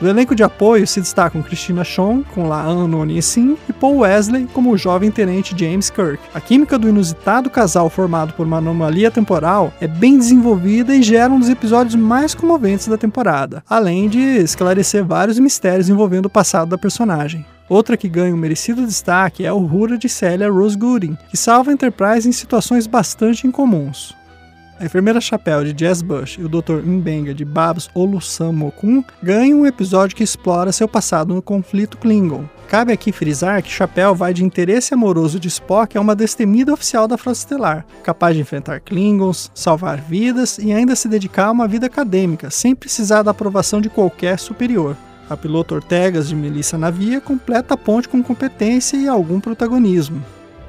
[0.00, 4.46] Do elenco de apoio se destacam Christina Chong, com Laan Noni Sim, e Paul Wesley
[4.52, 6.18] como o jovem tenente James Kirk.
[6.34, 11.32] A química do inusitado casal formado por uma anomalia temporal é bem desenvolvida e gera
[11.32, 16.68] um dos episódios mais comoventes da temporada, além de esclarecer vários mistérios envolvendo o passado
[16.68, 17.46] da personagem.
[17.68, 21.70] Outra que ganha um merecido destaque é a Uhura de Celia Rose Gooding, que salva
[21.70, 24.15] a Enterprise em situações bastante incomuns.
[24.78, 26.82] A enfermeira Chapéu de Jazz Bush e o Dr.
[26.84, 32.44] Mbenga de Babs Olusamokun ganham um episódio que explora seu passado no conflito Klingon.
[32.68, 37.08] Cabe aqui frisar que Chapéu vai de interesse amoroso de Spock a uma destemida oficial
[37.08, 41.66] da Frota Estelar, capaz de enfrentar Klingons, salvar vidas e ainda se dedicar a uma
[41.66, 44.94] vida acadêmica, sem precisar da aprovação de qualquer superior.
[45.30, 50.22] A piloto Ortegas de Melissa Navia completa a ponte com competência e algum protagonismo.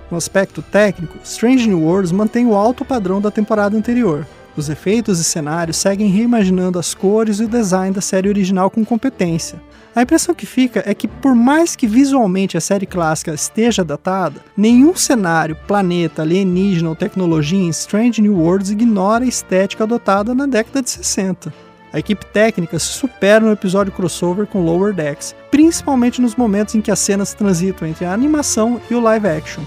[0.09, 4.25] No aspecto técnico, Strange New Worlds mantém o alto padrão da temporada anterior.
[4.55, 8.83] Os efeitos e cenários seguem reimaginando as cores e o design da série original com
[8.83, 9.61] competência.
[9.95, 14.41] A impressão que fica é que, por mais que visualmente a série clássica esteja datada,
[14.55, 20.47] nenhum cenário, planeta, alienígena ou tecnologia em Strange New Worlds ignora a estética adotada na
[20.47, 21.53] década de 60.
[21.93, 26.81] A equipe técnica se supera no episódio crossover com Lower Decks, principalmente nos momentos em
[26.81, 29.63] que as cenas transitam entre a animação e o live action.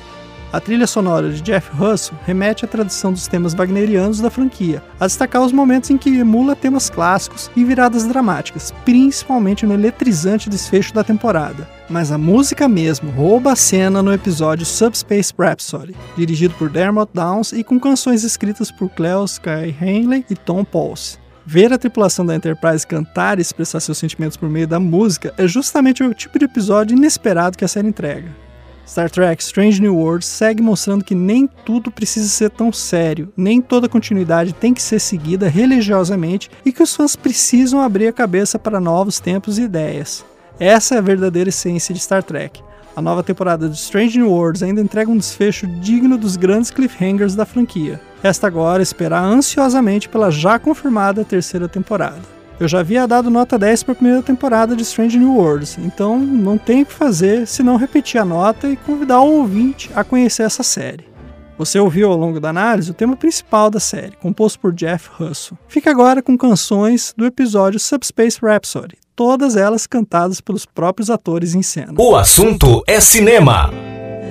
[0.53, 5.07] A trilha sonora de Jeff Russell remete à tradição dos temas wagnerianos da franquia, a
[5.07, 10.93] destacar os momentos em que emula temas clássicos e viradas dramáticas, principalmente no eletrizante desfecho
[10.93, 11.69] da temporada.
[11.89, 17.53] Mas a música mesmo rouba a cena no episódio Subspace Rhapsody, dirigido por Dermot Downs
[17.53, 21.17] e com canções escritas por Cleo Sky Hanley e Tom Pauls.
[21.47, 25.47] Ver a tripulação da Enterprise cantar e expressar seus sentimentos por meio da música é
[25.47, 28.50] justamente o tipo de episódio inesperado que a série entrega.
[28.91, 33.63] Star Trek Strange New Worlds segue mostrando que nem tudo precisa ser tão sério, nem
[33.63, 38.59] toda continuidade tem que ser seguida religiosamente e que os fãs precisam abrir a cabeça
[38.59, 40.25] para novos tempos e ideias.
[40.59, 42.61] Essa é a verdadeira essência de Star Trek.
[42.97, 47.37] A nova temporada de Strange New Worlds ainda entrega um desfecho digno dos grandes cliffhangers
[47.37, 48.01] da franquia.
[48.21, 52.40] Resta agora esperar ansiosamente pela já confirmada terceira temporada.
[52.61, 56.19] Eu já havia dado nota 10 para a primeira temporada de Strange New Worlds, então
[56.19, 60.43] não tem o que fazer senão repetir a nota e convidar o ouvinte a conhecer
[60.43, 61.09] essa série.
[61.57, 65.57] Você ouviu ao longo da análise o tema principal da série, composto por Jeff Russell.
[65.69, 71.63] Fica agora com canções do episódio Subspace Rhapsody, todas elas cantadas pelos próprios atores em
[71.63, 71.95] cena.
[71.97, 73.71] O assunto é cinema.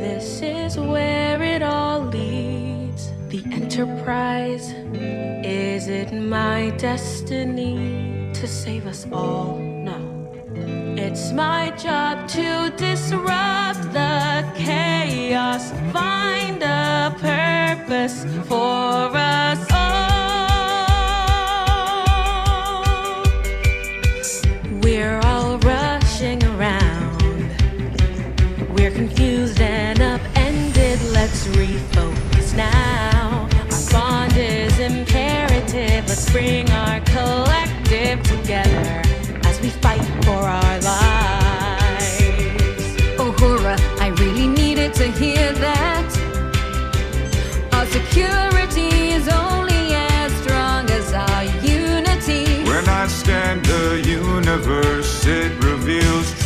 [0.04, 3.12] This is where it all leads.
[3.32, 4.76] The Enterprise.
[5.44, 7.99] Is it my destiny
[8.40, 9.58] to save us all?
[9.58, 10.02] now.
[10.96, 19.69] It's my job to disrupt the chaos, find a purpose for us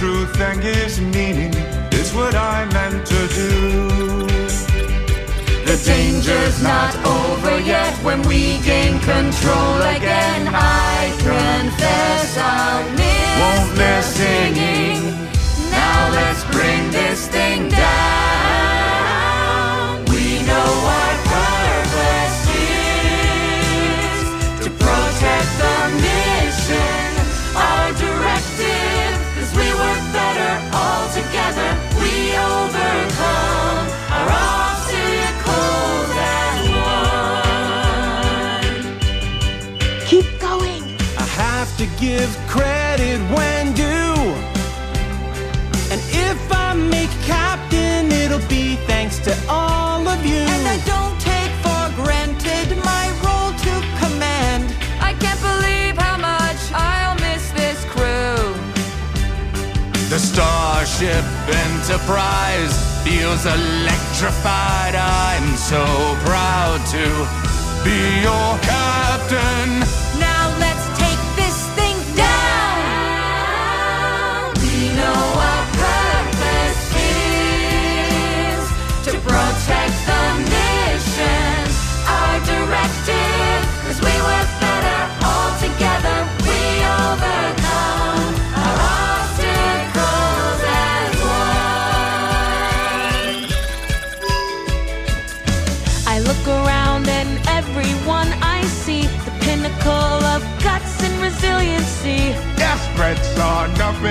[0.03, 1.53] truth and gives meaning.
[1.97, 3.53] It's what I meant to do.
[5.69, 10.41] The danger's not over yet when we gain control again.
[10.51, 14.99] I confess I'll miss Won't miss singing.
[15.71, 17.92] Now let's bring this thing down.
[61.45, 64.95] Enterprise feels electrified.
[64.95, 65.83] I'm so
[66.23, 67.27] proud to
[67.83, 69.83] be your captain.
[70.19, 72.79] Now let's take this thing down.
[74.63, 78.63] We know our purpose is
[79.07, 81.67] to protect the mission.
[82.07, 83.12] Our directive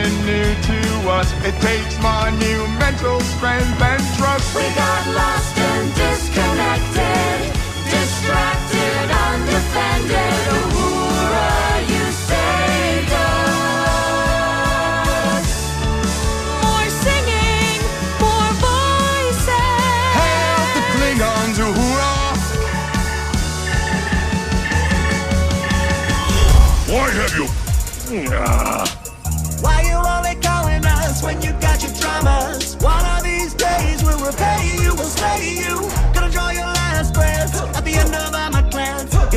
[0.02, 1.32] are nothing new to us.
[1.44, 4.54] It takes monumental strength and trust.
[4.56, 6.11] We got lost and disconnected,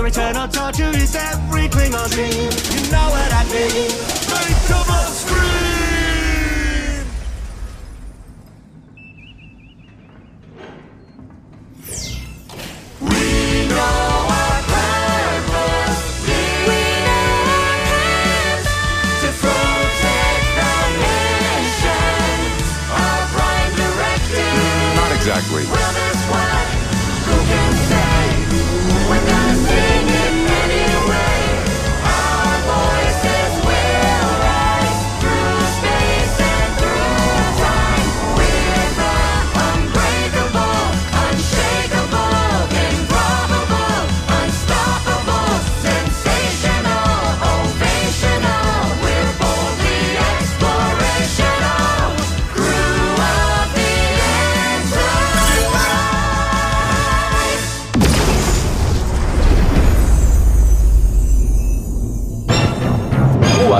[0.07, 2.31] eternal torture is every Klingon dream.
[2.31, 4.24] You know what I mean?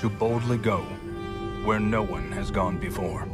[0.00, 0.78] to boldly go
[1.66, 3.28] where no one has gone before.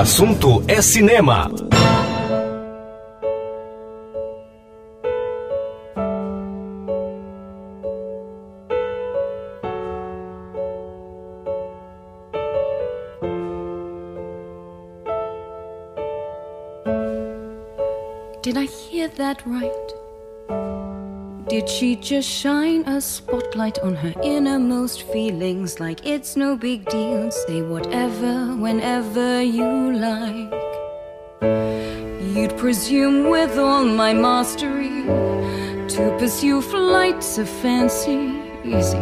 [0.00, 1.50] assunto é cinema.
[21.80, 27.30] She'd just shine a spotlight on her innermost feelings like it's no big deal.
[27.30, 30.52] Say whatever, whenever you like.
[32.36, 35.04] You'd presume with all my mastery
[35.94, 38.38] to pursue flights of fancy.
[38.62, 38.98] Easy.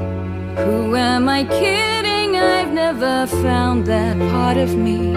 [0.63, 2.37] Who am I kidding?
[2.37, 5.15] I've never found that part of me.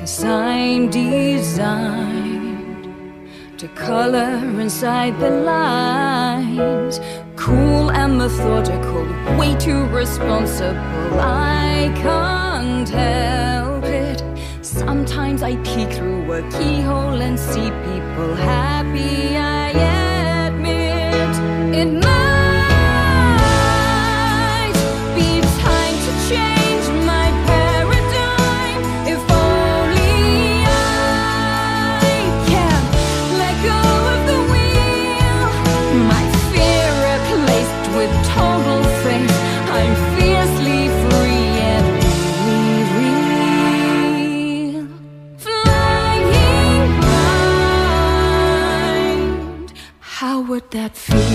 [0.00, 2.21] Cause I'm designed
[3.82, 7.00] color inside the lines.
[7.36, 9.04] Cool and methodical,
[9.36, 11.18] way too responsible.
[11.18, 14.22] I can't help it.
[14.62, 19.36] Sometimes I peek through a keyhole and see people happy.
[19.36, 20.11] I am.
[50.94, 51.31] Feel.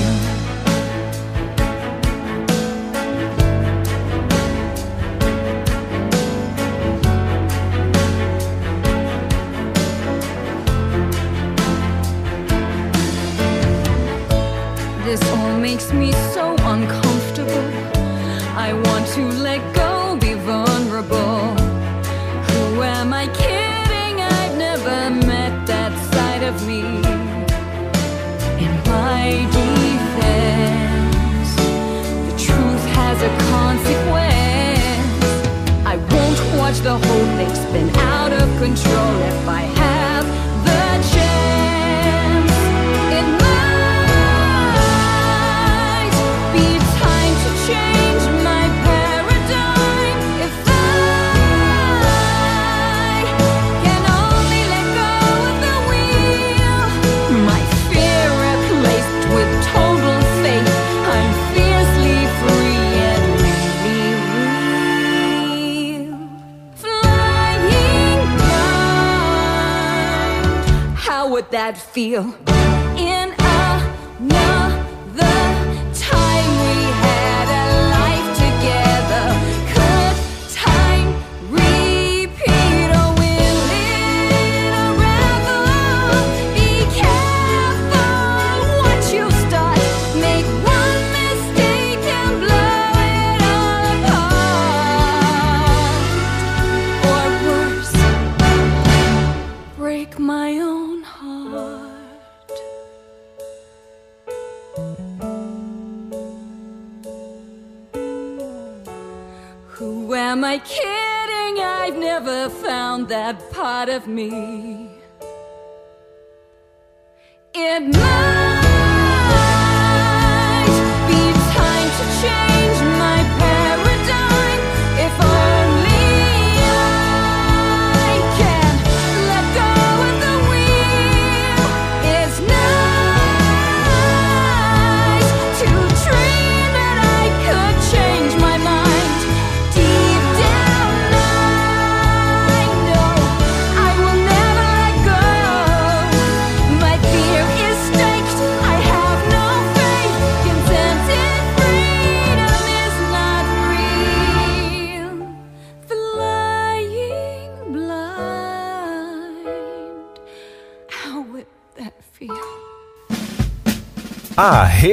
[71.98, 72.47] feel.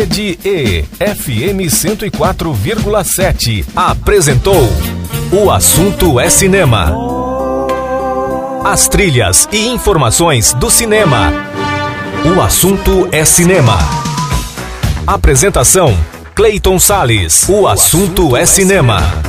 [0.04, 4.68] Rede E, FM 104,7, apresentou
[5.32, 6.94] O Assunto é Cinema.
[8.62, 11.32] As trilhas e informações do cinema.
[12.36, 13.78] O Assunto é Cinema.
[15.06, 15.96] Apresentação:
[16.34, 17.48] Clayton Sales.
[17.48, 19.23] O Assunto é Cinema.